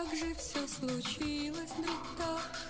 как 0.00 0.18
же 0.18 0.34
все 0.34 0.66
случилось 0.66 1.70
вдруг 1.76 1.98
так? 2.16 2.69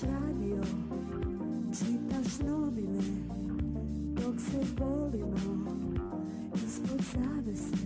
Pališ 0.00 0.12
radio, 0.12 0.62
čitaš 1.78 2.38
novine 2.48 3.02
Dok 4.14 4.40
se 4.40 4.58
volimo 4.78 5.36
ispod 6.54 7.00
zavese 7.14 7.83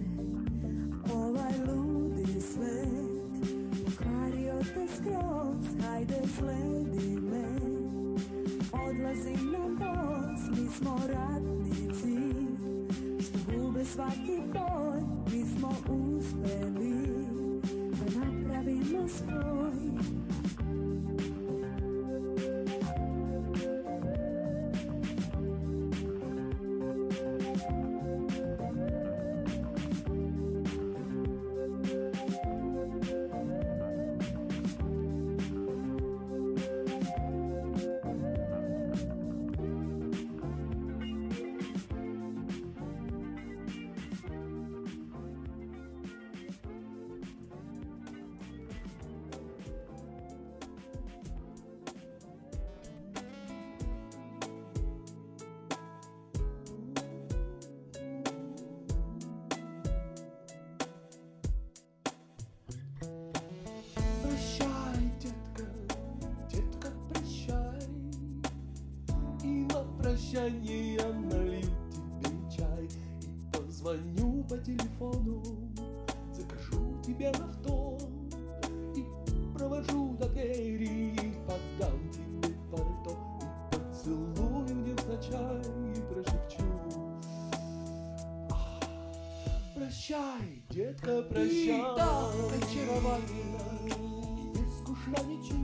Прощай, 89.89 90.63
детка, 90.69 91.23
прощай. 91.23 91.81
Ты 91.81 91.97
так 91.97 92.35
очаровательна 92.59 93.63
И 93.87 94.59
не 94.59 94.71
скучна 94.71 95.17
ничуть 95.25 95.57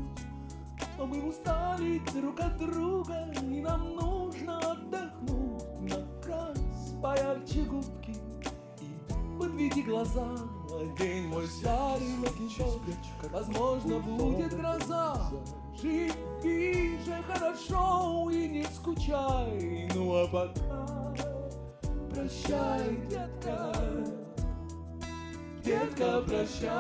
но 0.96 1.04
мы 1.04 1.28
устали 1.28 2.00
друг 2.14 2.40
от 2.40 2.56
друга 2.56 3.30
И 3.42 3.60
нам 3.60 3.96
нужно 3.96 4.58
отдохнуть 4.60 5.80
Накрась 5.82 6.94
поярче 7.02 7.64
губки 7.64 8.16
И 8.80 9.38
подведи 9.38 9.82
глаза. 9.82 10.34
День 10.98 11.26
мой 11.26 11.46
старый 11.46 12.16
макинтош 12.16 12.80
Возможно, 13.30 13.98
будет 13.98 14.56
гроза. 14.56 15.20
Живи 15.82 16.98
же 17.04 17.22
хорошо 17.28 18.30
и 18.30 18.48
не 18.48 18.64
скучай. 18.64 19.90
Ну 19.94 20.14
а 20.14 20.26
пока 20.28 21.03
Прощай, 22.24 22.96
детка 23.10 23.70
Детка, 25.62 26.22
прощай 26.26 26.70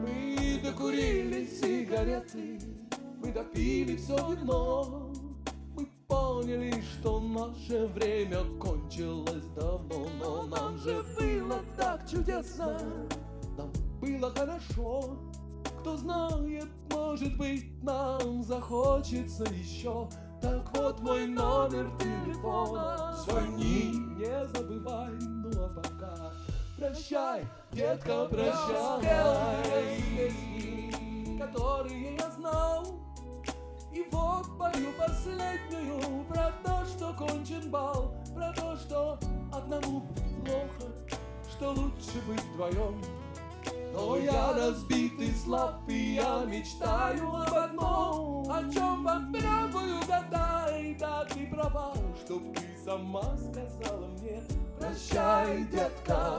Мы 0.00 0.60
докурили 0.62 1.46
сигареты, 1.46 2.60
мы 3.20 3.32
допили 3.32 3.96
все 3.96 4.14
вино. 4.14 5.12
Мы 5.74 5.88
поняли, 6.06 6.80
что 6.80 7.18
наше 7.18 7.86
время 7.86 8.44
кончилось 8.60 9.46
давно, 9.56 10.06
но 10.20 10.42
нам 10.44 10.78
же 10.78 11.04
было 11.18 11.58
так 11.76 12.08
чудесно, 12.08 12.78
нам 13.58 13.72
было 14.00 14.30
хорошо. 14.30 15.18
Кто 15.84 15.98
знает, 15.98 16.70
может 16.90 17.36
быть, 17.36 17.66
нам 17.82 18.42
захочется 18.42 19.44
еще. 19.44 20.08
Так 20.40 20.74
вот 20.74 20.98
мой 21.02 21.26
номер 21.26 21.90
телефона, 21.98 23.14
звони, 23.18 23.92
не 24.16 24.46
забывай, 24.46 25.10
ну 25.20 25.50
а 25.62 25.68
пока. 25.68 26.32
Прощай, 26.78 27.44
детка, 27.70 28.24
прощай. 28.30 29.02
Песни, 30.16 31.38
которые 31.38 32.16
я 32.16 32.30
знал. 32.30 32.86
И 33.92 34.06
вот 34.10 34.46
пою 34.58 34.90
последнюю 34.98 36.24
Про 36.30 36.50
то, 36.64 36.82
что 36.86 37.12
кончен 37.12 37.70
бал. 37.70 38.14
Про 38.34 38.54
то, 38.54 38.74
что 38.78 39.18
одному 39.52 40.00
плохо 40.46 40.90
Что 41.50 41.72
лучше 41.72 42.22
быть 42.26 42.42
вдвоем 42.54 43.02
но 43.94 44.16
я 44.18 44.52
разбит 44.52 45.20
и 45.20 45.32
слаб, 45.32 45.88
и 45.88 46.14
я 46.14 46.44
мечтаю 46.46 47.28
об 47.28 47.54
одном. 47.54 48.50
О 48.50 48.62
чем 48.72 49.04
попробую 49.04 50.00
гадай, 50.06 50.96
да 50.98 51.24
ты 51.24 51.46
права. 51.46 51.94
Чтоб 52.24 52.42
ты 52.54 52.62
сама 52.84 53.36
сказала 53.36 54.06
мне 54.18 54.42
Прощай, 54.78 55.64
детка, 55.70 56.38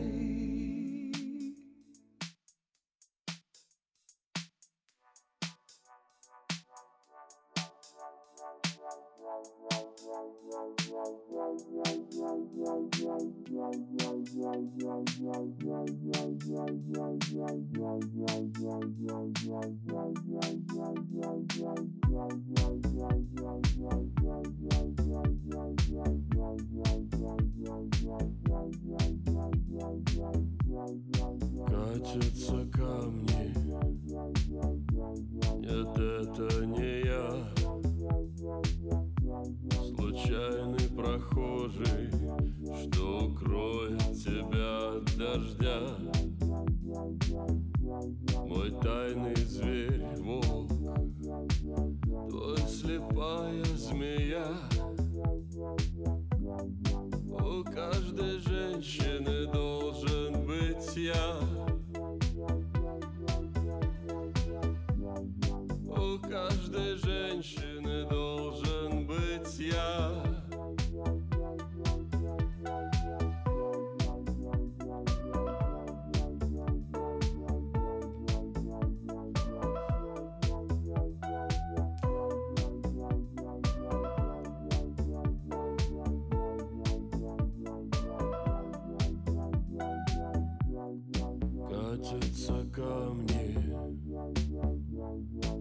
Катятся 92.01 92.65
камни 92.75 93.77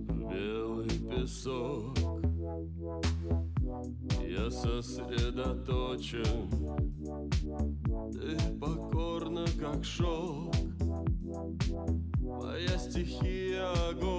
в 0.07 0.31
белый 0.31 0.89
песок. 1.11 1.97
Я 4.25 4.49
сосредоточен 4.49 6.23
Ты 8.13 8.37
покорна, 8.57 9.45
как 9.59 9.83
шелк 9.83 10.55
Моя 12.21 12.77
стихия 12.77 13.71
огонь 13.89 14.18